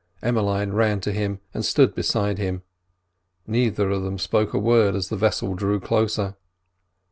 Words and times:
Emmeline 0.23 0.73
ran 0.73 0.99
to 0.99 1.11
him 1.11 1.41
and 1.53 1.63
stood 1.63 1.93
beside 1.93 2.39
him; 2.39 2.63
neither 3.45 3.91
of 3.91 4.01
them 4.01 4.17
spoke 4.17 4.51
a 4.51 4.57
word 4.57 4.95
as 4.95 5.09
the 5.09 5.15
vessel 5.15 5.53
drew 5.53 5.79
closer. 5.79 6.35